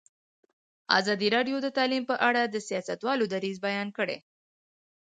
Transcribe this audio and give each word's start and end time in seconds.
ازادي 0.99 1.27
راډیو 1.35 1.57
د 1.61 1.67
تعلیم 1.77 2.03
په 2.11 2.15
اړه 2.29 2.41
د 2.45 2.55
سیاستوالو 2.67 3.25
دریځ 3.33 3.57
بیان 3.67 3.87
کړی. 3.97 4.17